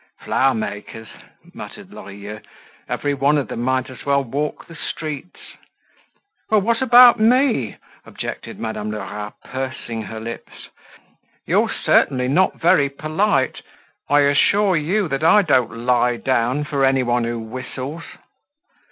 "Flower 0.21 0.55
makers?" 0.55 1.09
muttered 1.53 1.93
Lorilleux. 1.93 2.39
"Every 2.89 3.13
one 3.13 3.37
of 3.37 3.49
them 3.49 3.61
might 3.61 3.87
as 3.87 4.03
well 4.03 4.23
walk 4.23 4.65
the 4.65 4.75
streets." 4.75 5.39
"Well, 6.49 6.61
what 6.61 6.81
about 6.81 7.19
me?" 7.19 7.77
objected 8.03 8.57
Madame 8.59 8.89
Lerat, 8.89 9.33
pursing 9.45 10.01
her 10.01 10.19
lips. 10.19 10.69
"You're 11.45 11.69
certainly 11.71 12.27
not 12.27 12.59
very 12.59 12.89
polite. 12.89 13.61
I 14.09 14.21
assure 14.21 14.75
you 14.75 15.07
that 15.07 15.23
I 15.23 15.43
don't 15.43 15.85
lie 15.85 16.17
down 16.17 16.63
for 16.63 16.83
anyone 16.83 17.23
who 17.23 17.37
whistles." 17.39 18.01